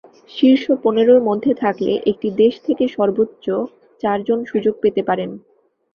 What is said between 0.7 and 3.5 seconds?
পনেরোর মধ্যে থাকলে একটি দেশ থেকে সর্বোচ্চ